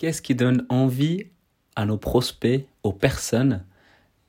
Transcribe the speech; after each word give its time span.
Qu'est-ce 0.00 0.22
qui 0.22 0.34
donne 0.34 0.64
envie 0.70 1.26
à 1.76 1.84
nos 1.84 1.98
prospects, 1.98 2.64
aux 2.84 2.92
personnes, 2.94 3.62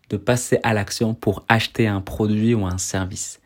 de 0.09 0.17
passer 0.17 0.59
à 0.63 0.73
l'action 0.73 1.13
pour 1.13 1.45
acheter 1.47 1.87
un 1.87 2.01
produit 2.01 2.53
ou 2.53 2.65
un 2.65 2.77
service? 2.77 3.39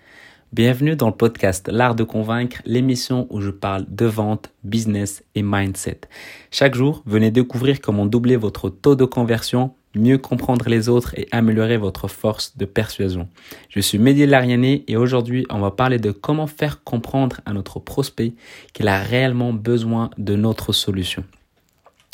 Bienvenue 0.51 0.95
dans 0.95 1.09
le 1.09 1.15
podcast 1.15 1.69
L'Art 1.71 1.93
de 1.93 2.03
Convaincre, 2.03 2.63
l'émission 2.65 3.27
où 3.29 3.41
je 3.41 3.51
parle 3.51 3.85
de 3.87 4.07
vente, 4.07 4.49
business 4.63 5.23
et 5.35 5.43
mindset. 5.43 6.01
Chaque 6.49 6.73
jour, 6.73 7.03
venez 7.05 7.29
découvrir 7.29 7.79
comment 7.79 8.07
doubler 8.07 8.37
votre 8.37 8.71
taux 8.71 8.95
de 8.95 9.05
conversion, 9.05 9.75
mieux 9.93 10.17
comprendre 10.17 10.67
les 10.67 10.89
autres 10.89 11.13
et 11.19 11.27
améliorer 11.29 11.77
votre 11.77 12.07
force 12.07 12.57
de 12.57 12.65
persuasion. 12.65 13.29
Je 13.69 13.81
suis 13.81 13.99
Mehdi 13.99 14.25
Lariani 14.25 14.83
et 14.87 14.97
aujourd'hui, 14.97 15.45
on 15.51 15.59
va 15.59 15.69
parler 15.69 15.99
de 15.99 16.09
comment 16.09 16.47
faire 16.47 16.83
comprendre 16.83 17.41
à 17.45 17.53
notre 17.53 17.79
prospect 17.79 18.33
qu'il 18.73 18.87
a 18.87 18.97
réellement 18.97 19.53
besoin 19.53 20.09
de 20.17 20.35
notre 20.35 20.73
solution. 20.73 21.23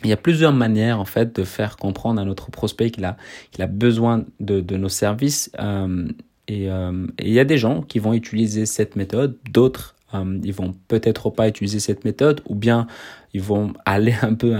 Il 0.03 0.09
y 0.09 0.13
a 0.13 0.17
plusieurs 0.17 0.53
manières 0.53 0.99
en 0.99 1.05
fait 1.05 1.35
de 1.35 1.43
faire 1.43 1.77
comprendre 1.77 2.19
à 2.21 2.25
notre 2.25 2.49
prospect 2.51 2.89
qu'il 2.89 3.05
a, 3.05 3.17
qu'il 3.51 3.63
a 3.63 3.67
besoin 3.67 4.25
de, 4.39 4.61
de 4.61 4.77
nos 4.77 4.89
services. 4.89 5.51
Euh, 5.59 6.07
euh, 6.49 7.07
et, 7.19 7.27
il 7.27 7.33
y 7.33 7.39
a 7.39 7.45
des 7.45 7.57
gens 7.57 7.81
qui 7.81 7.99
vont 7.99 8.13
utiliser 8.13 8.65
cette 8.65 8.95
méthode, 8.95 9.37
d'autres 9.51 9.95
euh, 10.13 10.39
ils 10.43 10.53
vont 10.53 10.73
peut-être 10.87 11.29
pas 11.29 11.47
utiliser 11.47 11.79
cette 11.79 12.05
méthode 12.05 12.41
ou 12.47 12.55
bien 12.55 12.87
ils 13.33 13.41
vont 13.41 13.73
aller 13.85 14.15
un 14.21 14.33
peu 14.33 14.55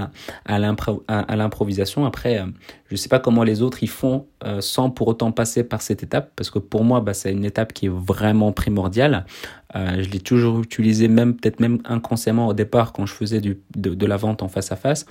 à, 0.46 0.60
l'improvisation. 0.60 2.06
Après, 2.06 2.40
euh, 2.40 2.46
je 2.88 2.94
ne 2.94 2.98
sais 2.98 3.10
pas 3.10 3.20
comment 3.20 3.44
les 3.44 3.62
autres 3.62 3.84
ils 3.84 3.90
font 3.90 4.28
euh, 4.46 4.62
sans 4.62 4.90
pour 4.90 5.08
autant 5.08 5.32
passer 5.32 5.64
par 5.64 5.82
cette 5.82 6.04
étape, 6.04 6.32
parce 6.36 6.50
que 6.50 6.60
pour 6.60 6.84
moi, 6.84 7.02
bah, 7.02 7.14
c'est 7.14 7.32
une 7.32 7.46
étape 7.46 7.74
qui 7.74 7.88
est 7.88 7.94
vraiment 7.94 8.52
primordiale. 8.52 9.26
Je 9.74 10.10
l'ai 10.10 10.20
toujours 10.20 10.60
utilisé, 10.60 11.08
même 11.08 11.34
peut-être 11.34 11.62
même 11.62 11.80
inconsciemment 11.86 12.48
au 12.48 12.54
départ 12.54 12.92
quand 12.92 13.06
je 13.06 13.14
faisais 13.14 13.40
de, 13.40 14.06
la 14.06 14.18
vente 14.18 14.44
en 14.44 14.50
face 14.50 14.70
à 14.74 14.76
face. 14.76 15.06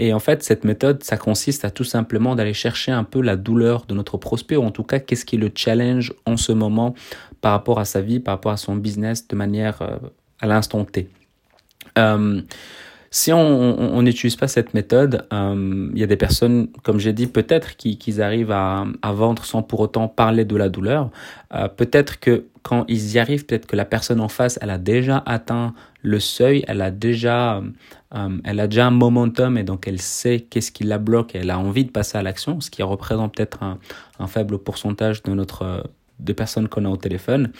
Et 0.00 0.12
en 0.12 0.18
fait, 0.18 0.42
cette 0.42 0.64
méthode, 0.64 1.04
ça 1.04 1.16
consiste 1.16 1.64
à 1.64 1.70
tout 1.70 1.84
simplement 1.84 2.34
d'aller 2.34 2.52
chercher 2.52 2.90
un 2.90 3.04
peu 3.04 3.20
la 3.20 3.36
douleur 3.36 3.86
de 3.86 3.94
notre 3.94 4.16
prospect, 4.16 4.56
ou 4.56 4.64
en 4.64 4.72
tout 4.72 4.82
cas, 4.82 4.98
qu'est-ce 4.98 5.24
qui 5.24 5.36
le 5.36 5.52
challenge 5.54 6.12
en 6.26 6.36
ce 6.36 6.50
moment 6.50 6.96
par 7.44 7.52
rapport 7.52 7.78
à 7.78 7.84
sa 7.84 8.00
vie, 8.00 8.20
par 8.20 8.36
rapport 8.36 8.52
à 8.52 8.56
son 8.56 8.74
business 8.74 9.28
de 9.28 9.36
manière 9.36 9.82
euh, 9.82 9.98
à 10.40 10.46
l'instant 10.46 10.82
T. 10.86 11.10
Euh, 11.98 12.40
si 13.10 13.34
on 13.34 14.00
n'utilise 14.00 14.36
pas 14.36 14.48
cette 14.48 14.72
méthode, 14.72 15.26
euh, 15.30 15.90
il 15.92 16.00
y 16.00 16.02
a 16.02 16.06
des 16.06 16.16
personnes, 16.16 16.68
comme 16.82 16.98
j'ai 16.98 17.12
dit, 17.12 17.26
peut-être 17.26 17.76
qui, 17.76 17.98
qui 17.98 18.22
arrivent 18.22 18.50
à, 18.50 18.86
vendre 19.02 19.44
sans 19.44 19.62
pour 19.62 19.80
autant 19.80 20.08
parler 20.08 20.46
de 20.46 20.56
la 20.56 20.70
douleur. 20.70 21.10
Peut-être 21.76 22.18
que 22.18 22.46
quand 22.62 22.86
ils 22.88 23.12
y 23.12 23.18
arrivent, 23.18 23.44
peut-être 23.44 23.66
que 23.66 23.76
la 23.76 23.84
personne 23.84 24.20
en 24.20 24.28
face, 24.28 24.58
elle 24.62 24.70
a 24.70 24.78
déjà 24.78 25.22
atteint 25.26 25.74
le 26.00 26.18
seuil, 26.18 26.64
elle 26.66 26.80
a 26.80 26.90
déjà, 26.90 27.62
elle 28.42 28.58
a 28.58 28.66
déjà 28.66 28.86
un 28.86 28.90
momentum 28.90 29.58
et 29.58 29.64
donc 29.64 29.86
elle 29.86 30.00
sait 30.00 30.40
qu'est-ce 30.40 30.72
qui 30.72 30.82
la 30.82 30.98
bloque 30.98 31.36
et 31.36 31.38
elle 31.38 31.50
a 31.50 31.58
envie 31.58 31.84
de 31.84 31.90
passer 31.90 32.18
à 32.18 32.22
l'action, 32.22 32.60
ce 32.60 32.70
qui 32.70 32.82
représente 32.82 33.36
peut-être 33.36 33.62
un, 33.62 34.26
faible 34.26 34.58
pourcentage 34.58 35.22
de 35.22 35.34
notre 35.34 35.84
de 36.18 36.32
personnes 36.32 36.68
qu'on 36.68 36.84
a 36.84 36.88
au 36.88 36.96
téléphone. 36.96 37.52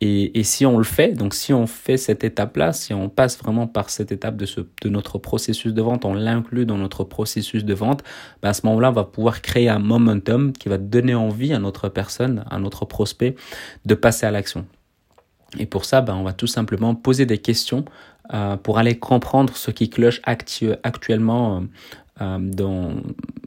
Et, 0.00 0.38
et, 0.38 0.42
si 0.42 0.66
on 0.66 0.76
le 0.76 0.84
fait, 0.84 1.12
donc 1.12 1.34
si 1.34 1.52
on 1.52 1.66
fait 1.66 1.96
cette 1.96 2.24
étape-là, 2.24 2.72
si 2.72 2.92
on 2.92 3.08
passe 3.08 3.38
vraiment 3.38 3.66
par 3.66 3.90
cette 3.90 4.12
étape 4.12 4.36
de, 4.36 4.44
ce, 4.44 4.60
de 4.60 4.88
notre 4.88 5.18
processus 5.18 5.72
de 5.72 5.80
vente, 5.80 6.04
on 6.04 6.14
l'inclut 6.14 6.66
dans 6.66 6.76
notre 6.76 7.04
processus 7.04 7.64
de 7.64 7.74
vente, 7.74 8.02
ben 8.42 8.50
à 8.50 8.54
ce 8.54 8.66
moment-là, 8.66 8.90
on 8.90 8.92
va 8.92 9.04
pouvoir 9.04 9.40
créer 9.40 9.68
un 9.68 9.78
momentum 9.78 10.52
qui 10.52 10.68
va 10.68 10.78
donner 10.78 11.14
envie 11.14 11.54
à 11.54 11.58
notre 11.58 11.88
personne, 11.88 12.44
à 12.50 12.58
notre 12.58 12.84
prospect, 12.84 13.36
de 13.86 13.94
passer 13.94 14.26
à 14.26 14.30
l'action. 14.30 14.66
Et 15.58 15.66
pour 15.66 15.84
ça, 15.84 16.00
ben, 16.00 16.14
on 16.16 16.24
va 16.24 16.32
tout 16.32 16.48
simplement 16.48 16.94
poser 16.94 17.24
des 17.24 17.38
questions 17.38 17.84
euh, 18.32 18.56
pour 18.56 18.78
aller 18.78 18.98
comprendre 18.98 19.56
ce 19.56 19.70
qui 19.70 19.90
cloche 19.90 20.20
actu 20.24 20.72
actuellement 20.82 21.62
euh, 22.20 22.38
dans, 22.40 22.94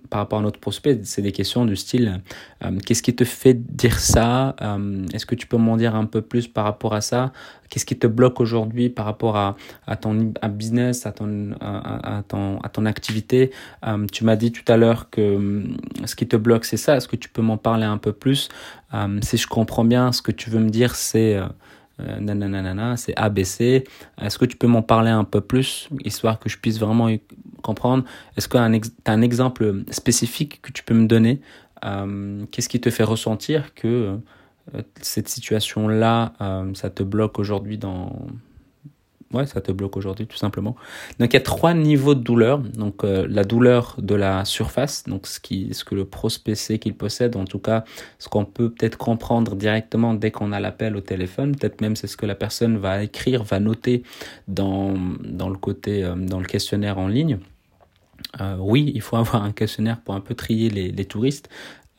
par 0.10 0.20
rapport 0.20 0.40
à 0.40 0.42
notre 0.42 0.60
prospect, 0.60 1.02
c'est 1.04 1.22
des 1.22 1.32
questions 1.32 1.66
du 1.66 1.76
style 1.76 2.22
euh, 2.64 2.78
qu'est-ce 2.86 3.04
qui 3.04 3.16
te 3.16 3.24
fait 3.24 3.54
dire 3.54 4.00
ça 4.00 4.56
euh, 4.62 5.06
Est-ce 5.14 5.26
que 5.26 5.36
tu 5.36 5.48
peux 5.48 5.58
m'en 5.58 5.78
dire 5.78 5.96
un 5.96 6.06
peu 6.06 6.22
plus 6.22 6.48
par 6.48 6.64
rapport 6.64 6.94
à 6.94 7.02
ça 7.02 7.32
Qu'est-ce 7.70 7.86
qui 7.86 7.98
te 7.98 8.08
bloque 8.08 8.40
aujourd'hui 8.40 8.90
par 8.90 9.06
rapport 9.06 9.36
à, 9.36 9.56
ton 10.00 10.32
business, 10.50 11.06
à 11.06 11.12
ton, 11.12 11.52
à 11.60 12.24
ton, 12.26 12.60
à 12.62 12.70
ton 12.70 12.86
activité 12.86 13.52
euh, 13.86 14.06
Tu 14.12 14.24
m'as 14.24 14.38
dit 14.38 14.54
tout 14.54 14.64
à 14.72 14.78
l'heure 14.78 15.10
que 15.10 15.64
ce 16.06 16.16
qui 16.16 16.28
te 16.28 16.38
bloque, 16.38 16.64
c'est 16.64 16.78
ça. 16.78 16.96
Est-ce 16.96 17.10
que 17.10 17.18
tu 17.18 17.28
peux 17.28 17.42
m'en 17.42 17.58
parler 17.58 17.86
un 17.86 17.98
peu 17.98 18.14
plus 18.14 18.48
Si 19.22 19.38
je 19.38 19.48
comprends 19.48 19.84
bien, 19.84 20.14
ce 20.14 20.22
que 20.22 20.32
tu 20.32 20.50
veux 20.50 20.62
me 20.62 20.70
dire, 20.70 20.96
c'est 20.96 21.38
euh, 22.00 22.20
nanana, 22.20 22.98
c'est 22.98 23.16
ABC. 23.16 23.84
Est-ce 24.22 24.38
que 24.38 24.46
tu 24.46 24.58
peux 24.58 24.68
m'en 24.68 24.82
parler 24.82 25.10
un 25.10 25.24
peu 25.24 25.42
plus, 25.42 25.90
histoire 26.04 26.40
que 26.40 26.50
je 26.50 26.58
puisse 26.58 26.80
vraiment 26.80 27.10
comprendre? 27.64 28.04
Est-ce 28.38 28.48
que 28.48 28.58
tu 28.58 28.82
as 29.06 29.12
un 29.12 29.22
exemple 29.22 29.84
spécifique 29.90 30.62
que 30.62 30.72
tu 30.72 30.84
peux 30.84 30.94
me 30.94 31.08
donner? 31.08 31.42
Euh, 31.86 32.46
Qu'est-ce 32.52 32.70
qui 32.70 32.80
te 32.80 32.90
fait 32.90 33.04
ressentir 33.04 33.74
que 33.74 34.18
euh, 34.76 34.82
cette 35.02 35.30
situation-là, 35.30 36.34
ça 36.74 36.90
te 36.90 37.02
bloque 37.02 37.40
aujourd'hui 37.40 37.78
dans, 37.78 38.28
ouais, 39.34 39.46
ça 39.46 39.62
te 39.62 39.72
bloque 39.72 39.98
aujourd'hui 39.98 40.28
tout 40.28 40.38
simplement. 40.38 40.76
Donc 41.20 41.34
il 41.34 41.36
y 41.36 41.38
a 41.38 41.42
trois 41.42 41.74
niveaux 41.74 42.16
de 42.16 42.22
douleur. 42.22 42.60
Donc 42.60 43.04
euh, 43.04 43.28
la 43.30 43.44
douleur 43.44 43.96
de 43.98 44.16
la 44.16 44.46
surface, 44.46 45.04
donc 45.08 45.28
ce 45.28 45.40
qui, 45.40 45.74
ce 45.74 45.84
que 45.84 45.96
le 45.96 46.06
prospect 46.06 46.56
sait 46.56 46.80
qu'il 46.80 46.96
possède, 46.96 47.36
en 47.36 47.46
tout 47.46 47.60
cas 47.60 47.84
ce 48.20 48.30
qu'on 48.30 48.46
peut 48.46 48.70
peut-être 48.70 48.98
comprendre 48.98 49.56
directement 49.56 50.14
dès 50.14 50.32
qu'on 50.32 50.52
a 50.52 50.60
l'appel 50.60 50.96
au 50.96 51.02
téléphone. 51.02 51.56
Peut-être 51.56 51.82
même 51.82 51.96
c'est 51.96 52.08
ce 52.08 52.18
que 52.18 52.26
la 52.26 52.36
personne 52.36 52.78
va 52.78 53.04
écrire, 53.04 53.44
va 53.44 53.60
noter 53.60 54.04
dans 54.48 54.94
dans 55.24 55.50
le 55.50 55.58
côté 55.58 56.04
euh, 56.04 56.16
dans 56.16 56.40
le 56.40 56.46
questionnaire 56.46 56.98
en 56.98 57.08
ligne. 57.08 57.40
Euh, 58.42 58.58
oui, 58.60 58.92
il 58.96 59.02
faut 59.02 59.16
avoir 59.18 59.44
un 59.44 59.52
questionnaire 59.52 60.00
pour 60.02 60.16
un 60.16 60.22
peu 60.22 60.36
trier 60.36 60.70
les, 60.70 60.92
les 60.92 61.06
touristes. 61.06 61.50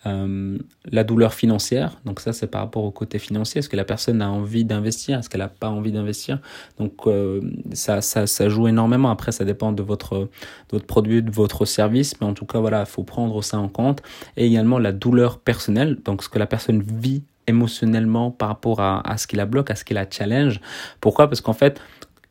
Euh, 0.07 0.59
la 0.93 1.03
douleur 1.03 1.35
financière, 1.35 1.99
donc 2.05 2.21
ça 2.21 2.33
c'est 2.33 2.47
par 2.47 2.61
rapport 2.61 2.85
au 2.85 2.93
côté 2.93 3.19
financier, 3.19 3.59
est-ce 3.59 3.69
que 3.69 3.77
la 3.77 3.85
personne 3.85 4.23
a 4.23 4.31
envie 4.31 4.65
d'investir, 4.65 5.19
est-ce 5.19 5.29
qu'elle 5.29 5.41
n'a 5.41 5.49
pas 5.49 5.71
envie 5.71 5.91
d'investir, 5.91 6.39
donc 6.79 6.93
euh, 7.09 7.41
ça, 7.73 8.01
ça, 8.01 8.29
ça, 8.29 8.49
joue 8.49 8.69
énormément, 8.69 9.11
après 9.11 9.33
ça 9.33 9.45
dépend 9.45 9.73
de 9.73 9.83
votre, 9.83 10.19
de 10.19 10.29
votre 10.71 10.87
produit, 10.87 11.21
de 11.21 11.33
votre 11.33 11.65
service, 11.65 12.15
mais 12.21 12.29
en 12.29 12.33
tout 12.33 12.47
cas 12.47 12.61
voilà, 12.61 12.81
il 12.81 12.87
faut 12.87 13.03
prendre 13.03 13.43
ça 13.43 13.59
en 13.59 13.69
compte, 13.69 14.01
et 14.37 14.47
également 14.47 14.79
la 14.79 14.93
douleur 14.93 15.41
personnelle, 15.41 15.99
donc 16.05 16.23
ce 16.23 16.29
que 16.29 16.39
la 16.39 16.47
personne 16.47 16.81
vit 16.81 17.25
émotionnellement 17.49 18.31
par 18.31 18.51
rapport 18.51 18.81
à, 18.81 19.01
à 19.01 19.17
ce 19.17 19.27
qui 19.27 19.35
la 19.35 19.47
bloque, 19.47 19.73
à 19.73 19.75
ce 19.75 19.85
qui 19.85 19.95
la 19.95 20.09
challenge, 20.09 20.61
pourquoi? 21.01 21.27
Parce 21.27 21.41
qu'en 21.41 21.55
fait, 21.55 21.81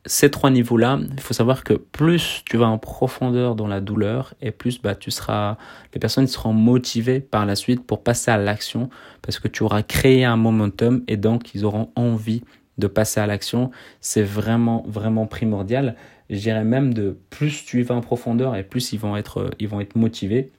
ces 0.07 0.31
trois 0.31 0.49
niveaux-là, 0.49 0.99
il 1.13 1.19
faut 1.19 1.33
savoir 1.33 1.63
que 1.63 1.73
plus 1.73 2.41
tu 2.45 2.57
vas 2.57 2.67
en 2.67 2.77
profondeur 2.77 3.55
dans 3.55 3.67
la 3.67 3.81
douleur 3.81 4.33
et 4.41 4.51
plus 4.51 4.81
bah, 4.81 4.95
tu 4.95 5.11
seras, 5.11 5.57
les 5.93 5.99
personnes 5.99 6.27
seront 6.27 6.53
motivées 6.53 7.19
par 7.19 7.45
la 7.45 7.55
suite 7.55 7.85
pour 7.85 8.01
passer 8.03 8.31
à 8.31 8.37
l'action 8.37 8.89
parce 9.21 9.39
que 9.39 9.47
tu 9.47 9.63
auras 9.63 9.83
créé 9.83 10.23
un 10.23 10.37
momentum 10.37 11.03
et 11.07 11.17
donc 11.17 11.53
ils 11.53 11.65
auront 11.65 11.91
envie 11.95 12.43
de 12.77 12.87
passer 12.87 13.19
à 13.19 13.27
l'action. 13.27 13.71
C'est 13.99 14.23
vraiment, 14.23 14.83
vraiment 14.87 15.25
primordial. 15.25 15.95
Je 16.29 16.39
dirais 16.39 16.63
même 16.63 16.93
de 16.93 17.17
plus 17.29 17.65
tu 17.65 17.81
y 17.81 17.83
vas 17.83 17.95
en 17.95 18.01
profondeur 18.01 18.55
et 18.55 18.63
plus 18.63 18.93
ils 18.93 18.99
vont 18.99 19.17
être, 19.17 19.51
ils 19.59 19.67
vont 19.67 19.81
être 19.81 19.95
motivés. 19.95 20.51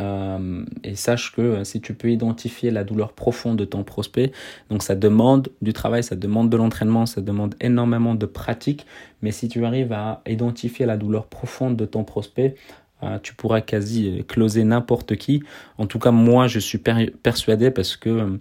Euh, 0.00 0.64
et 0.84 0.94
sache 0.94 1.32
que 1.32 1.42
euh, 1.42 1.64
si 1.64 1.80
tu 1.82 1.92
peux 1.92 2.10
identifier 2.10 2.70
la 2.70 2.82
douleur 2.82 3.12
profonde 3.12 3.58
de 3.58 3.66
ton 3.66 3.84
prospect, 3.84 4.32
donc 4.70 4.82
ça 4.82 4.94
demande 4.94 5.48
du 5.60 5.74
travail, 5.74 6.02
ça 6.02 6.16
demande 6.16 6.48
de 6.48 6.56
l'entraînement, 6.56 7.04
ça 7.04 7.20
demande 7.20 7.54
énormément 7.60 8.14
de 8.14 8.24
pratique, 8.24 8.86
mais 9.20 9.32
si 9.32 9.48
tu 9.48 9.66
arrives 9.66 9.92
à 9.92 10.22
identifier 10.26 10.86
la 10.86 10.96
douleur 10.96 11.26
profonde 11.26 11.76
de 11.76 11.84
ton 11.84 12.04
prospect, 12.04 12.54
euh, 13.02 13.18
tu 13.22 13.34
pourras 13.34 13.60
quasi 13.60 14.24
closer 14.28 14.64
n'importe 14.64 15.16
qui. 15.16 15.42
En 15.76 15.86
tout 15.86 15.98
cas, 15.98 16.12
moi, 16.12 16.46
je 16.46 16.60
suis 16.60 16.78
persuadé 16.78 17.70
parce 17.70 17.96
que 17.96 18.38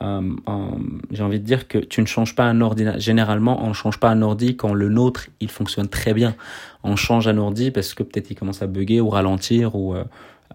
j'ai 0.00 1.22
envie 1.22 1.40
de 1.40 1.44
dire 1.44 1.66
que 1.66 1.78
tu 1.78 2.00
ne 2.00 2.06
changes 2.06 2.34
pas 2.34 2.44
un 2.44 2.60
ordi. 2.60 2.86
Généralement, 2.98 3.62
on 3.64 3.68
ne 3.68 3.72
change 3.72 3.98
pas 3.98 4.10
un 4.10 4.22
ordi 4.22 4.56
quand 4.56 4.72
le 4.72 4.88
nôtre, 4.88 5.28
il 5.40 5.50
fonctionne 5.50 5.88
très 5.88 6.14
bien. 6.14 6.36
On 6.84 6.94
change 6.94 7.26
un 7.26 7.38
ordi 7.38 7.70
parce 7.70 7.92
que 7.92 8.02
peut-être 8.02 8.30
il 8.30 8.36
commence 8.36 8.62
à 8.62 8.66
bugger 8.66 9.00
ou 9.00 9.08
ralentir 9.10 9.74
ou 9.74 9.94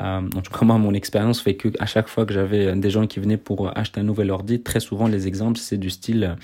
euh, 0.01 0.21
en 0.35 0.41
tout 0.41 0.51
cas, 0.51 0.65
moi, 0.65 0.77
mon 0.77 0.93
expérience 0.93 1.41
fait 1.41 1.55
que 1.55 1.69
à 1.79 1.85
chaque 1.85 2.07
fois 2.07 2.25
que 2.25 2.33
j'avais 2.33 2.75
des 2.75 2.89
gens 2.89 3.07
qui 3.07 3.19
venaient 3.19 3.37
pour 3.37 3.77
acheter 3.77 3.99
un 3.99 4.03
nouvel 4.03 4.31
ordi, 4.31 4.61
très 4.61 4.79
souvent 4.79 5.07
les 5.07 5.27
exemples 5.27 5.59
c'est 5.59 5.77
du 5.77 5.89
style, 5.89 6.35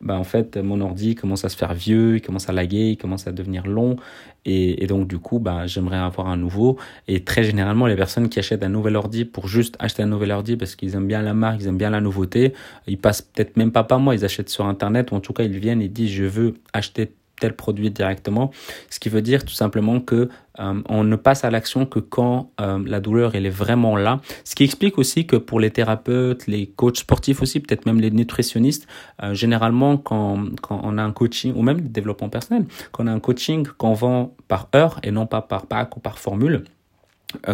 bah 0.00 0.18
en 0.18 0.24
fait 0.24 0.56
mon 0.56 0.80
ordi 0.80 1.14
commence 1.14 1.44
à 1.44 1.48
se 1.48 1.56
faire 1.56 1.74
vieux, 1.74 2.16
il 2.16 2.22
commence 2.22 2.48
à 2.48 2.52
laguer, 2.52 2.90
il 2.90 2.96
commence 2.96 3.26
à 3.26 3.32
devenir 3.32 3.66
long, 3.66 3.96
et, 4.44 4.82
et 4.82 4.86
donc 4.86 5.08
du 5.08 5.18
coup 5.18 5.38
bah 5.38 5.66
j'aimerais 5.66 5.96
avoir 5.96 6.28
un 6.28 6.36
nouveau. 6.36 6.78
Et 7.08 7.24
très 7.24 7.44
généralement 7.44 7.86
les 7.86 7.96
personnes 7.96 8.28
qui 8.28 8.38
achètent 8.38 8.62
un 8.62 8.68
nouvel 8.68 8.96
ordi 8.96 9.24
pour 9.24 9.48
juste 9.48 9.76
acheter 9.78 10.02
un 10.02 10.06
nouvel 10.06 10.30
ordi 10.30 10.56
parce 10.56 10.76
qu'ils 10.76 10.94
aiment 10.94 11.08
bien 11.08 11.22
la 11.22 11.34
marque, 11.34 11.60
ils 11.60 11.68
aiment 11.68 11.78
bien 11.78 11.90
la 11.90 12.00
nouveauté, 12.00 12.54
ils 12.86 12.98
passent 12.98 13.22
peut-être 13.22 13.56
même 13.56 13.72
pas 13.72 13.84
par 13.84 14.00
moi, 14.00 14.14
ils 14.14 14.24
achètent 14.24 14.48
sur 14.50 14.66
internet 14.66 15.10
ou 15.12 15.16
en 15.16 15.20
tout 15.20 15.32
cas 15.32 15.44
ils 15.44 15.58
viennent 15.58 15.82
et 15.82 15.88
disent 15.88 16.10
je 16.12 16.24
veux 16.24 16.54
acheter 16.72 17.12
tel 17.42 17.54
produit 17.54 17.90
directement. 17.90 18.52
Ce 18.88 19.00
qui 19.00 19.08
veut 19.08 19.20
dire 19.20 19.44
tout 19.44 19.52
simplement 19.52 19.98
que 20.00 20.28
euh, 20.60 20.80
on 20.88 21.02
ne 21.02 21.16
passe 21.16 21.44
à 21.44 21.50
l'action 21.50 21.86
que 21.86 21.98
quand 21.98 22.52
euh, 22.60 22.78
la 22.86 23.00
douleur 23.00 23.34
elle 23.34 23.46
est 23.46 23.56
vraiment 23.64 23.96
là. 23.96 24.20
Ce 24.44 24.54
qui 24.54 24.62
explique 24.62 24.96
aussi 24.96 25.26
que 25.26 25.34
pour 25.36 25.58
les 25.58 25.70
thérapeutes, 25.70 26.46
les 26.46 26.66
coachs 26.66 26.98
sportifs 26.98 27.42
aussi, 27.42 27.58
peut-être 27.58 27.84
même 27.84 28.00
les 28.00 28.12
nutritionnistes, 28.12 28.86
euh, 29.22 29.34
généralement 29.34 29.96
quand, 29.96 30.44
on 30.70 30.98
a 30.98 31.02
un 31.02 31.12
coaching 31.12 31.52
ou 31.56 31.62
même 31.62 31.78
le 31.78 31.88
développement 31.88 32.28
personnel, 32.28 32.66
quand 32.92 33.04
on 33.04 33.08
a 33.08 33.12
un 33.12 33.20
coaching 33.20 33.66
qu'on 33.76 33.94
vend 33.94 34.36
par 34.46 34.68
heure 34.76 35.00
et 35.02 35.10
non 35.10 35.26
pas 35.26 35.42
par 35.42 35.66
pack 35.66 35.96
ou 35.96 36.00
par 36.00 36.20
formule, 36.20 36.62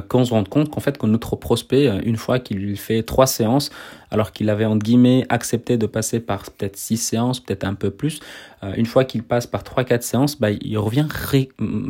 qu'on 0.09 0.25
se 0.25 0.33
rende 0.33 0.49
compte 0.49 0.71
qu'en 0.71 0.81
fait 0.81 0.99
que 0.99 1.07
notre 1.07 1.37
prospect, 1.37 1.89
euh, 1.89 2.01
une 2.05 2.17
fois 2.17 2.39
qu'il 2.39 2.59
lui 2.59 2.77
fait 2.77 3.03
trois 3.03 3.27
séances, 3.27 3.71
alors 4.11 4.33
qu'il 4.33 4.51
avait 4.51 4.65
entre 4.65 4.85
guillemets 4.85 5.27
accepté 5.29 5.77
de 5.77 5.87
passer 5.87 6.21
par 6.21 6.45
peut-être 6.45 6.77
six 6.77 6.97
séances, 6.97 7.41
peut-être 7.41 7.65
un 7.65 7.75
peu 7.75 7.91
plus, 7.91 8.21
euh, 8.63 8.73
une 8.77 8.87
fois 8.87 9.05
qu'il 9.05 9.23
passe 9.23 9.47
par 9.47 9.65
trois 9.65 9.85
quatre 9.85 10.03
séances, 10.03 10.39
bah, 10.39 10.51
il 10.51 10.79
revient 10.79 11.07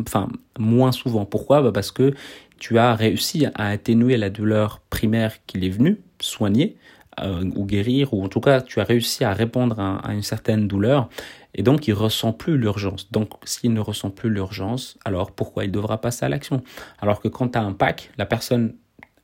enfin 0.01 0.29
moins 0.59 0.93
souvent. 0.93 1.25
Pourquoi? 1.25 1.63
Bah 1.63 1.73
Parce 1.73 1.91
que 1.91 2.15
tu 2.59 2.79
as 2.79 2.95
réussi 2.95 3.47
à 3.55 3.69
atténuer 3.69 4.17
la 4.17 4.31
douleur 4.31 4.81
primaire 4.91 5.35
qu'il 5.47 5.65
est 5.65 5.71
venu 5.71 6.01
soigner 6.21 6.77
ou 7.57 7.67
guérir, 7.67 8.15
ou 8.15 8.23
en 8.23 8.29
tout 8.29 8.41
cas 8.41 8.61
tu 8.61 8.79
as 8.79 8.85
réussi 8.85 9.25
à 9.25 9.33
répondre 9.33 9.81
à 9.81 10.15
une 10.15 10.23
certaine 10.23 10.69
douleur 10.69 11.09
et 11.55 11.63
donc, 11.63 11.89
il 11.89 11.93
ressent 11.93 12.33
plus 12.33 12.59
l'urgence. 12.59 13.11
Donc, 13.11 13.31
s'il 13.45 13.73
ne 13.73 13.81
ressent 13.81 14.11
plus 14.11 14.31
l'urgence, 14.31 14.99
alors 15.05 15.33
pourquoi 15.33 15.65
il 15.65 15.73
devra 15.73 16.01
passer 16.01 16.25
à 16.25 16.29
l'action? 16.29 16.63
Alors 17.01 17.21
que 17.21 17.29
quand 17.29 17.49
tu 17.49 17.59
as 17.59 17.63
un 17.63 17.73
pack, 17.73 18.11
la 18.19 18.27
personne, 18.27 18.75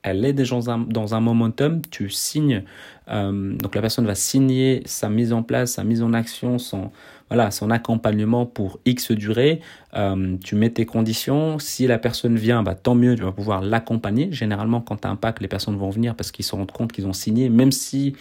elle 0.03 0.25
est 0.25 0.33
déjà 0.33 0.55
dans 0.55 0.69
un, 0.69 0.79
dans 0.79 1.15
un 1.15 1.19
momentum, 1.19 1.81
tu 1.89 2.09
signes, 2.09 2.63
euh, 3.09 3.55
donc 3.55 3.75
la 3.75 3.81
personne 3.81 4.05
va 4.05 4.15
signer 4.15 4.81
sa 4.85 5.09
mise 5.09 5.33
en 5.33 5.43
place, 5.43 5.73
sa 5.73 5.83
mise 5.83 6.01
en 6.01 6.13
action, 6.13 6.57
son, 6.57 6.91
voilà, 7.29 7.49
son 7.49 7.71
accompagnement 7.71 8.45
pour 8.45 8.79
X 8.85 9.11
durée, 9.11 9.59
euh, 9.95 10.37
tu 10.43 10.55
mets 10.55 10.69
tes 10.69 10.85
conditions. 10.85 11.57
Si 11.57 11.87
la 11.87 11.97
personne 11.97 12.35
vient, 12.35 12.61
bah, 12.61 12.75
tant 12.75 12.93
mieux, 12.93 13.15
tu 13.15 13.23
vas 13.23 13.31
pouvoir 13.31 13.61
l'accompagner. 13.61 14.31
Généralement, 14.31 14.79
quand 14.79 14.97
tu 14.97 15.07
as 15.07 15.11
un 15.11 15.15
pack, 15.15 15.41
les 15.41 15.47
personnes 15.47 15.75
vont 15.75 15.89
venir 15.89 16.15
parce 16.15 16.31
qu'ils 16.31 16.45
se 16.45 16.55
rendent 16.55 16.71
compte 16.71 16.91
qu'ils 16.91 17.07
ont 17.07 17.13
signé, 17.13 17.49
même 17.49 17.71
si, 17.71 18.15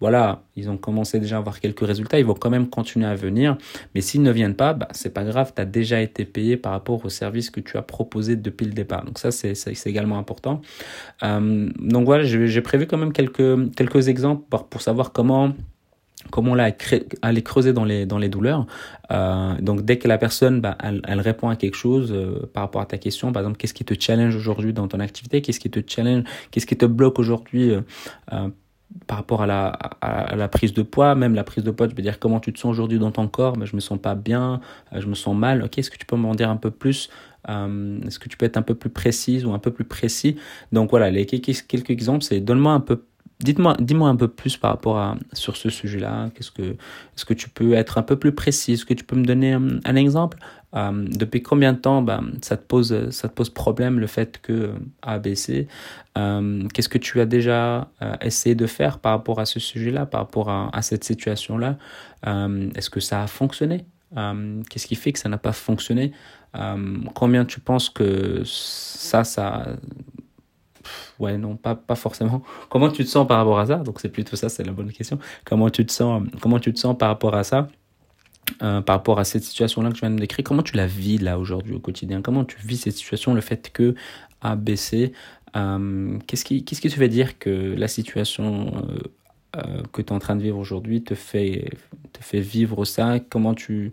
voilà, 0.00 0.42
ils 0.56 0.70
ont 0.70 0.78
commencé 0.78 1.20
déjà 1.20 1.36
à 1.36 1.38
avoir 1.40 1.60
quelques 1.60 1.86
résultats, 1.86 2.18
ils 2.18 2.24
vont 2.24 2.34
quand 2.34 2.48
même 2.48 2.68
continuer 2.68 3.06
à 3.06 3.14
venir. 3.14 3.58
Mais 3.94 4.00
s'ils 4.00 4.22
ne 4.22 4.30
viennent 4.30 4.56
pas, 4.56 4.72
bah, 4.72 4.88
c'est 4.92 5.12
pas 5.12 5.24
grave, 5.24 5.52
tu 5.54 5.60
as 5.60 5.66
déjà 5.66 6.00
été 6.00 6.24
payé 6.24 6.56
par 6.56 6.72
rapport 6.72 7.04
au 7.04 7.10
service 7.10 7.50
que 7.50 7.60
tu 7.60 7.76
as 7.76 7.82
proposé 7.82 8.36
depuis 8.36 8.64
le 8.64 8.72
départ. 8.72 9.04
Donc 9.04 9.18
ça, 9.18 9.30
c'est 9.30 9.86
également 9.86 10.18
important. 10.18 10.62
Euh, 11.22 11.68
donc 11.78 12.06
voilà, 12.06 12.24
j'ai 12.24 12.60
prévu 12.62 12.86
quand 12.86 12.98
même 12.98 13.12
quelques, 13.12 14.08
exemples 14.08 14.44
pour 14.70 14.80
savoir 14.80 15.12
comment 15.12 15.52
comment 16.30 16.54
là 16.54 16.70
aller 17.22 17.42
creuser 17.42 17.72
dans 17.72 17.84
les 17.84 18.06
dans 18.06 18.18
les 18.18 18.28
douleurs. 18.28 18.66
Euh, 19.10 19.54
donc 19.60 19.84
dès 19.84 19.98
que 19.98 20.08
la 20.08 20.18
personne 20.18 20.60
bah, 20.60 20.76
elle, 20.82 21.20
répond 21.20 21.48
à 21.48 21.56
quelque 21.56 21.76
chose 21.76 22.12
euh, 22.12 22.48
par 22.52 22.64
rapport 22.64 22.80
à 22.80 22.86
ta 22.86 22.98
question 22.98 23.32
par 23.32 23.42
exemple 23.42 23.56
qu'est-ce 23.56 23.74
qui 23.74 23.84
te 23.84 23.94
challenge 23.98 24.34
aujourd'hui 24.34 24.72
dans 24.72 24.88
ton 24.88 25.00
activité? 25.00 25.42
Qu'est-ce 25.42 25.60
qui 25.60 25.70
te 25.70 25.80
challenge? 25.86 26.24
Qu'est-ce 26.50 26.66
qui 26.66 26.76
te 26.76 26.86
bloque 26.86 27.18
aujourd'hui 27.18 27.72
euh, 27.72 28.48
par 29.06 29.18
rapport 29.18 29.42
à 29.42 29.46
la, 29.46 29.68
à, 30.00 30.36
la 30.36 30.48
prise 30.48 30.72
de 30.72 30.82
poids, 30.82 31.14
même 31.14 31.34
la 31.34 31.44
prise 31.44 31.64
de 31.64 31.70
poids, 31.70 31.88
je 31.88 31.94
veux 31.94 32.02
dire 32.02 32.18
comment 32.18 32.40
tu 32.40 32.52
te 32.52 32.58
sens 32.58 32.70
aujourd'hui 32.70 32.98
dans 32.98 33.10
ton 33.10 33.28
corps, 33.28 33.56
mais 33.58 33.66
je 33.66 33.74
me 33.74 33.80
sens 33.80 33.98
pas 34.00 34.14
bien, 34.14 34.60
je 34.92 35.06
me 35.06 35.14
sens 35.14 35.36
mal. 35.36 35.62
Ok, 35.62 35.78
est-ce 35.78 35.90
que 35.90 35.98
tu 35.98 36.06
peux 36.06 36.16
m'en 36.16 36.34
dire 36.34 36.48
un 36.48 36.56
peu 36.56 36.70
plus? 36.70 37.10
Est-ce 37.48 38.18
que 38.18 38.28
tu 38.28 38.36
peux 38.36 38.46
être 38.46 38.56
un 38.56 38.62
peu 38.62 38.74
plus 38.74 38.88
précise 38.88 39.44
ou 39.44 39.52
un 39.52 39.58
peu 39.58 39.72
plus 39.72 39.84
précis? 39.84 40.36
Donc 40.72 40.90
voilà, 40.90 41.10
les 41.10 41.26
quelques 41.26 41.90
exemples, 41.90 42.22
c'est 42.22 42.40
donne-moi 42.40 42.72
un 42.72 42.80
peu 42.80 43.02
Dites-moi, 43.40 43.76
dis-moi 43.80 44.08
un 44.08 44.16
peu 44.16 44.28
plus 44.28 44.56
par 44.56 44.70
rapport 44.70 44.98
à 44.98 45.16
sur 45.34 45.56
ce 45.58 45.68
sujet-là. 45.68 46.30
Qu'est-ce 46.34 46.50
que, 46.50 46.62
est-ce 46.62 47.26
que 47.26 47.34
tu 47.34 47.50
peux 47.50 47.74
être 47.74 47.98
un 47.98 48.02
peu 48.02 48.18
plus 48.18 48.32
précis? 48.34 48.72
Est-ce 48.72 48.86
que 48.86 48.94
tu 48.94 49.04
peux 49.04 49.16
me 49.16 49.26
donner 49.26 49.52
un, 49.52 49.78
un 49.84 49.96
exemple? 49.96 50.38
Euh, 50.74 51.04
Depuis 51.10 51.42
combien 51.42 51.74
de 51.74 51.78
temps 51.78 52.00
bah, 52.00 52.22
ça 52.40 52.56
te 52.56 52.62
pose, 52.66 53.10
ça 53.10 53.28
te 53.28 53.34
pose 53.34 53.50
problème 53.50 54.00
le 54.00 54.06
fait 54.06 54.40
que 54.40 54.52
euh, 54.52 54.72
ABC 55.02 55.68
euh, 56.16 56.66
Qu'est-ce 56.72 56.88
que 56.88 56.96
tu 56.98 57.20
as 57.20 57.26
déjà 57.26 57.90
euh, 58.00 58.16
essayé 58.22 58.54
de 58.54 58.66
faire 58.66 58.98
par 59.00 59.12
rapport 59.12 59.38
à 59.38 59.44
ce 59.44 59.60
sujet-là, 59.60 60.06
par 60.06 60.22
rapport 60.22 60.48
à, 60.48 60.70
à 60.74 60.80
cette 60.80 61.04
situation-là? 61.04 61.76
Euh, 62.26 62.70
Est-ce 62.74 62.88
que 62.88 63.00
ça 63.00 63.22
a 63.22 63.26
fonctionné? 63.26 63.84
Qu'est-ce 64.70 64.86
qui 64.86 64.94
fait 64.94 65.12
que 65.12 65.18
ça 65.18 65.28
n'a 65.28 65.36
pas 65.36 65.52
fonctionné? 65.52 66.12
Combien 67.14 67.44
tu 67.44 67.60
penses 67.60 67.90
que 67.90 68.40
ça, 68.46 69.24
ça 69.24 69.76
ouais, 71.18 71.36
non, 71.38 71.56
pas, 71.56 71.74
pas 71.74 71.94
forcément. 71.94 72.42
Comment 72.68 72.90
tu 72.90 73.04
te 73.04 73.08
sens 73.08 73.26
par 73.26 73.38
rapport 73.38 73.58
à 73.58 73.66
ça? 73.66 73.76
Donc 73.76 74.00
c'est 74.00 74.08
plutôt 74.08 74.36
ça, 74.36 74.48
c'est 74.48 74.64
la 74.64 74.72
bonne 74.72 74.92
question. 74.92 75.18
Comment 75.44 75.70
tu 75.70 75.84
te 75.86 75.92
sens, 75.92 76.22
comment 76.40 76.58
tu 76.58 76.72
te 76.72 76.78
sens 76.78 76.96
par 76.96 77.08
rapport 77.08 77.34
à 77.34 77.44
ça? 77.44 77.68
Euh, 78.62 78.80
par 78.80 78.96
rapport 78.96 79.18
à 79.18 79.24
cette 79.24 79.42
situation-là 79.42 79.88
que 79.90 79.94
tu 79.94 80.00
viens 80.00 80.10
de 80.10 80.20
décrire, 80.20 80.44
comment 80.44 80.62
tu 80.62 80.76
la 80.76 80.86
vis 80.86 81.18
là 81.18 81.38
aujourd'hui 81.38 81.74
au 81.74 81.80
quotidien? 81.80 82.22
Comment 82.22 82.44
tu 82.44 82.56
vis 82.64 82.76
cette 82.76 82.94
situation, 82.94 83.34
le 83.34 83.40
fait 83.40 83.70
que 83.72 83.96
ABC, 84.40 85.12
euh, 85.56 86.18
qu'est-ce 86.26 86.44
qui, 86.44 86.64
qu'est-ce 86.64 86.80
qui 86.80 86.88
te 86.88 86.94
fait 86.94 87.08
dire 87.08 87.38
que 87.38 87.74
la 87.76 87.88
situation 87.88 88.72
euh, 88.76 88.98
euh 89.56 89.82
que 89.92 90.02
tu 90.02 90.08
es 90.08 90.12
en 90.12 90.18
train 90.18 90.36
de 90.36 90.42
vivre 90.42 90.58
aujourd'hui 90.58 91.02
te 91.02 91.14
fait, 91.14 91.70
te 92.12 92.22
fait 92.22 92.40
vivre 92.40 92.84
ça? 92.84 93.18
Comment 93.20 93.54
tu, 93.54 93.92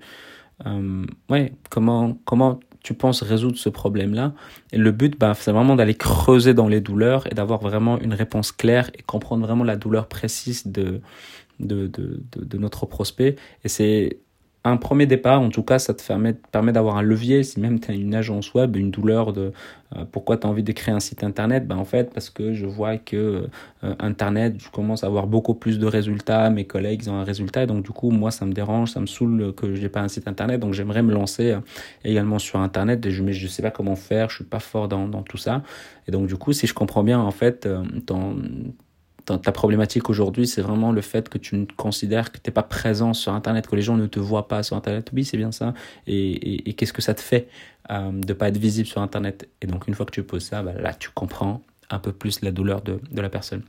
euh, 0.65 1.05
ouais, 1.29 1.53
comment, 1.69 2.17
comment 2.25 2.59
tu 2.83 2.93
penses 2.93 3.23
résoudre 3.23 3.57
ce 3.57 3.69
problème-là. 3.69 4.33
Et 4.71 4.77
le 4.77 4.91
but, 4.91 5.17
bah, 5.17 5.33
c'est 5.35 5.51
vraiment 5.51 5.75
d'aller 5.75 5.95
creuser 5.95 6.53
dans 6.53 6.67
les 6.67 6.81
douleurs 6.81 7.25
et 7.31 7.35
d'avoir 7.35 7.59
vraiment 7.61 7.99
une 7.99 8.13
réponse 8.13 8.51
claire 8.51 8.91
et 8.97 9.01
comprendre 9.01 9.45
vraiment 9.45 9.63
la 9.63 9.77
douleur 9.77 10.07
précise 10.07 10.67
de, 10.67 11.01
de, 11.59 11.87
de, 11.87 12.21
de, 12.31 12.43
de 12.43 12.57
notre 12.57 12.85
prospect. 12.85 13.37
Et 13.63 13.69
c'est 13.69 14.19
un 14.65 14.77
premier 14.77 15.05
départ, 15.05 15.41
en 15.41 15.49
tout 15.49 15.63
cas, 15.63 15.77
ça 15.77 15.93
te 15.93 16.01
permet, 16.01 16.71
d'avoir 16.71 16.95
un 16.95 17.01
levier. 17.01 17.43
Si 17.43 17.59
même 17.59 17.79
tu 17.79 17.91
as 17.91 17.93
une 17.93 18.15
agence 18.15 18.53
web, 18.53 18.77
une 18.77 18.91
douleur 18.91 19.33
de 19.33 19.51
euh, 19.95 20.05
pourquoi 20.09 20.37
tu 20.37 20.47
as 20.47 20.49
envie 20.49 20.63
de 20.63 20.71
créer 20.71 20.95
un 20.95 21.01
site 21.01 21.23
internet, 21.23 21.67
ben 21.67 21.75
en 21.75 21.83
fait, 21.83 22.13
parce 22.13 22.29
que 22.29 22.53
je 22.53 22.65
vois 22.65 22.97
que 22.97 23.49
euh, 23.83 23.95
internet, 23.99 24.55
je 24.59 24.69
commence 24.69 25.03
à 25.03 25.07
avoir 25.07 25.27
beaucoup 25.27 25.53
plus 25.53 25.79
de 25.79 25.85
résultats. 25.85 26.49
Mes 26.49 26.65
collègues 26.65 27.09
ont 27.09 27.15
un 27.15 27.25
résultat, 27.25 27.63
et 27.63 27.67
donc 27.67 27.83
du 27.83 27.91
coup, 27.91 28.09
moi, 28.09 28.31
ça 28.31 28.45
me 28.45 28.53
dérange, 28.53 28.91
ça 28.91 29.01
me 29.01 29.05
saoule 29.05 29.53
que 29.53 29.75
j'ai 29.75 29.89
pas 29.89 30.01
un 30.01 30.07
site 30.07 30.27
internet. 30.29 30.61
Donc 30.61 30.73
j'aimerais 30.73 31.03
me 31.03 31.13
lancer 31.13 31.51
euh, 31.51 31.59
également 32.05 32.39
sur 32.39 32.59
internet, 32.59 33.05
mais 33.21 33.33
je 33.33 33.47
sais 33.47 33.61
pas 33.61 33.71
comment 33.71 33.97
faire, 33.97 34.29
je 34.29 34.37
suis 34.37 34.45
pas 34.45 34.59
fort 34.59 34.87
dans, 34.87 35.07
dans 35.09 35.23
tout 35.23 35.37
ça. 35.37 35.61
Et 36.07 36.11
donc 36.11 36.27
du 36.27 36.37
coup, 36.37 36.53
si 36.53 36.67
je 36.67 36.73
comprends 36.73 37.03
bien, 37.03 37.19
en 37.19 37.31
fait, 37.31 37.67
ton 38.05 38.37
ta 39.25 39.51
problématique 39.51 40.09
aujourd'hui, 40.09 40.47
c'est 40.47 40.61
vraiment 40.61 40.91
le 40.91 41.01
fait 41.01 41.29
que 41.29 41.37
tu 41.37 41.65
considères 41.77 42.31
que 42.31 42.37
tu 42.37 42.49
n'es 42.49 42.53
pas 42.53 42.63
présent 42.63 43.13
sur 43.13 43.33
Internet, 43.33 43.67
que 43.67 43.75
les 43.75 43.81
gens 43.81 43.95
ne 43.95 44.07
te 44.07 44.19
voient 44.19 44.47
pas 44.47 44.63
sur 44.63 44.75
Internet. 44.75 45.09
Oui, 45.13 45.23
c'est 45.23 45.37
bien 45.37 45.51
ça. 45.51 45.73
Et, 46.07 46.69
et, 46.69 46.73
qu'est-ce 46.73 46.93
que 46.93 47.01
ça 47.01 47.13
te 47.13 47.21
fait 47.21 47.47
euh, 47.89 48.11
de 48.11 48.27
ne 48.27 48.33
pas 48.33 48.49
être 48.49 48.57
visible 48.57 48.87
sur 48.87 49.01
Internet? 49.01 49.47
Et 49.61 49.67
donc, 49.67 49.87
une 49.87 49.93
fois 49.93 50.05
que 50.05 50.11
tu 50.11 50.23
poses 50.23 50.43
ça, 50.43 50.61
bah, 50.61 50.73
là, 50.79 50.93
tu 50.93 51.09
comprends 51.09 51.61
un 51.89 51.99
peu 51.99 52.11
plus 52.11 52.41
la 52.41 52.51
douleur 52.51 52.81
de, 52.81 52.99
de 53.11 53.21
la 53.21 53.29
personne. 53.29 53.61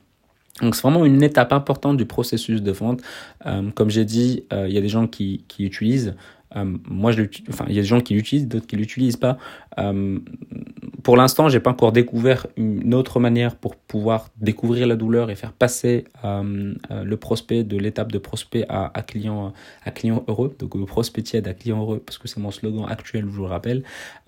Donc 0.63 0.77
c'est 0.77 0.83
vraiment 0.83 1.05
une 1.05 1.23
étape 1.23 1.53
importante 1.53 1.97
du 1.97 2.07
processus 2.07 2.63
de 2.63 2.71
vente. 2.71 3.03
Euh, 3.45 3.71
comme 3.73 3.91
j'ai 3.91 4.05
dit, 4.05 4.45
euh, 4.53 4.69
il 4.69 4.75
y 4.75 4.79
a 4.79 4.81
des 4.81 4.89
gens 4.89 5.09
qui, 5.09 5.45
qui 5.49 5.65
utilisent 5.65 6.15
moi, 6.63 7.13
je 7.13 7.23
enfin, 7.49 7.65
il 7.69 7.75
y 7.75 7.79
a 7.79 7.83
des 7.83 7.89
gens 7.89 8.01
qui 8.01 8.15
l'utilisent, 8.15 8.49
d'autres 8.49 8.67
qui 8.67 8.77
l'utilisent 8.77 9.17
pas. 9.17 9.39
Pour 11.05 11.19
l'instant, 11.19 11.51
j'ai 11.51 11.61
pas 11.61 11.71
encore 11.71 11.93
découvert 11.93 12.47
une 12.57 12.95
autre 12.95 13.21
manière 13.21 13.57
pour 13.57 13.77
pouvoir 13.77 14.31
découvrir 14.41 14.87
la 14.87 14.97
douleur 14.97 15.31
et 15.31 15.35
faire 15.35 15.53
passer 15.53 16.05
euh, 16.25 16.73
euh 16.91 17.05
le 17.05 17.17
prospect 17.19 17.63
de 17.63 17.77
l'étape 17.77 18.11
de 18.11 18.17
prospect 18.17 18.65
à, 18.71 18.91
à, 18.95 19.03
client 19.03 19.53
à 19.85 19.91
client 19.91 20.25
heureux. 20.29 20.57
Donc 20.59 20.75
le 20.75 20.87
prospect 20.87 21.21
tiède 21.21 21.47
à 21.47 21.53
client 21.53 21.79
heureux 21.79 22.03
parce 22.05 22.17
que 22.17 22.27
c'est 22.27 22.41
mon 22.41 22.51
slogan 22.51 22.87
actuel, 22.89 23.27
je 23.27 23.31
vous 23.31 23.43
le 23.43 23.49
rappelle. 23.49 23.83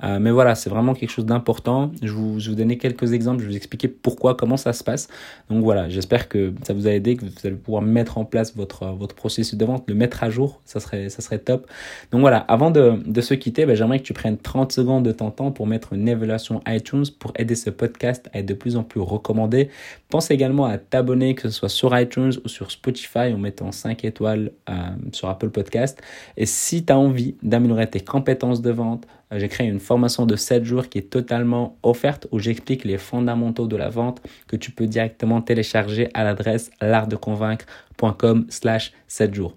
Euh, 0.04 0.18
mais 0.20 0.30
voilà, 0.30 0.54
c'est 0.54 0.68
vraiment 0.68 0.92
quelque 0.92 1.08
chose 1.08 1.24
d'important. 1.24 1.92
Je 2.02 2.12
vous, 2.12 2.38
je 2.40 2.50
vous 2.50 2.56
donner 2.56 2.76
quelques 2.76 3.14
exemples, 3.14 3.40
je 3.40 3.46
vais 3.46 3.52
vous 3.52 3.56
expliquer 3.56 3.88
pourquoi, 3.88 4.34
comment 4.34 4.58
ça 4.58 4.74
se 4.74 4.84
passe. 4.84 5.08
Donc 5.48 5.64
voilà, 5.64 5.88
j'espère 5.88 6.28
que 6.28 6.52
ça 6.62 6.74
vous 6.74 6.86
a 6.86 6.90
aidé, 6.90 7.16
que 7.16 7.24
vous 7.24 7.32
allez 7.44 7.56
pouvoir 7.56 7.80
mettre 7.80 8.18
en 8.18 8.26
place 8.26 8.54
votre 8.54 8.84
votre 8.88 9.14
processus 9.14 9.54
de 9.54 9.64
vente, 9.64 9.84
le 9.88 9.94
mettre 9.94 10.22
à 10.22 10.28
jour, 10.28 10.60
ça 10.66 10.78
serait 10.80 11.08
ça 11.08 11.22
serait 11.22 11.38
top. 11.38 11.66
Donc 12.10 12.20
voilà, 12.20 12.40
avant 12.40 12.70
de, 12.70 13.00
de 13.06 13.20
se 13.22 13.32
quitter, 13.32 13.64
ben, 13.64 13.74
j'aimerais 13.74 14.00
que 14.00 14.04
tu 14.04 14.12
prennes 14.12 14.36
30 14.36 14.72
secondes 14.72 15.06
de 15.06 15.12
ton 15.12 15.30
temps 15.30 15.50
pour 15.52 15.66
mettre 15.66 15.94
une 15.94 16.06
évaluation 16.06 16.60
iTunes 16.66 17.04
pour 17.18 17.32
aider 17.36 17.54
ce 17.54 17.70
podcast 17.70 18.28
à 18.32 18.38
être 18.40 18.46
de 18.46 18.54
plus 18.54 18.76
en 18.76 18.82
plus 18.82 19.00
recommandé. 19.00 19.70
Pense 20.08 20.30
également 20.30 20.66
à 20.66 20.78
t'abonner, 20.78 21.34
que 21.34 21.42
ce 21.42 21.50
soit 21.50 21.68
sur 21.68 21.98
iTunes 21.98 22.32
ou 22.44 22.48
sur 22.48 22.70
Spotify 22.70 23.32
en 23.32 23.38
mettant 23.38 23.72
5 23.72 24.04
étoiles 24.04 24.52
euh, 24.68 24.72
sur 25.12 25.28
Apple 25.28 25.50
Podcast. 25.50 26.00
Et 26.36 26.46
si 26.46 26.84
tu 26.84 26.92
as 26.92 26.98
envie 26.98 27.36
d'améliorer 27.42 27.88
tes 27.88 28.00
compétences 28.00 28.62
de 28.62 28.70
vente, 28.70 29.06
euh, 29.32 29.38
j'ai 29.38 29.48
créé 29.48 29.66
une 29.66 29.80
formation 29.80 30.26
de 30.26 30.36
7 30.36 30.64
jours 30.64 30.88
qui 30.88 30.98
est 30.98 31.10
totalement 31.10 31.78
offerte 31.82 32.26
où 32.30 32.38
j'explique 32.38 32.84
les 32.84 32.98
fondamentaux 32.98 33.66
de 33.66 33.76
la 33.76 33.88
vente 33.88 34.22
que 34.46 34.56
tu 34.56 34.70
peux 34.70 34.86
directement 34.86 35.40
télécharger 35.42 36.08
à 36.14 36.24
l'adresse 36.24 36.70
l'artdeconvaincre.com 36.80 38.46
slash 38.48 38.92
7 39.08 39.34
jours. 39.34 39.56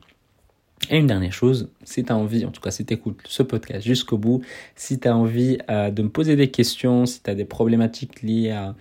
Et 0.89 0.97
une 0.97 1.07
dernière 1.07 1.33
chose, 1.33 1.69
si 1.83 2.03
tu 2.03 2.11
as 2.11 2.15
envie, 2.15 2.45
en 2.45 2.51
tout 2.51 2.61
cas 2.61 2.71
si 2.71 2.85
tu 2.85 2.93
écoutes 2.93 3.19
ce 3.25 3.43
podcast 3.43 3.85
jusqu'au 3.85 4.17
bout, 4.17 4.41
si 4.75 4.99
tu 4.99 5.07
as 5.07 5.15
envie 5.15 5.59
euh, 5.69 5.91
de 5.91 6.01
me 6.01 6.09
poser 6.09 6.35
des 6.35 6.49
questions, 6.49 7.05
si 7.05 7.21
tu 7.21 7.29
as 7.29 7.35
des 7.35 7.45
problématiques 7.45 8.21
liées 8.21 8.51
à, 8.51 8.75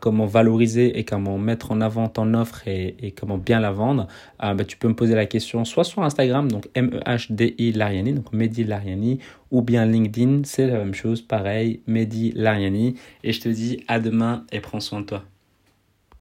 comment 0.00 0.26
valoriser 0.26 0.98
et 0.98 1.04
comment 1.04 1.36
mettre 1.36 1.72
en 1.72 1.80
avant 1.80 2.08
ton 2.08 2.32
offre 2.34 2.68
et, 2.68 2.96
et 3.00 3.10
comment 3.10 3.38
bien 3.38 3.58
la 3.58 3.72
vendre, 3.72 4.06
euh, 4.42 4.54
bah, 4.54 4.64
tu 4.64 4.76
peux 4.76 4.88
me 4.88 4.94
poser 4.94 5.14
la 5.14 5.26
question 5.26 5.64
soit 5.64 5.84
sur 5.84 6.02
Instagram, 6.02 6.50
donc 6.50 6.68
M-E-H-D-I 6.74 7.72
Lariani, 7.72 8.12
donc 8.12 8.32
Mehdi 8.32 8.64
Lariani, 8.64 9.18
ou 9.50 9.62
bien 9.62 9.84
LinkedIn, 9.84 10.42
c'est 10.44 10.68
la 10.68 10.78
même 10.78 10.94
chose, 10.94 11.20
pareil, 11.20 11.80
Mehdi 11.86 12.32
Lariani. 12.36 12.94
Et 13.24 13.32
je 13.32 13.40
te 13.40 13.48
dis 13.48 13.82
à 13.88 13.98
demain 13.98 14.44
et 14.52 14.60
prends 14.60 14.80
soin 14.80 15.00
de 15.00 15.06
toi. 15.06 15.24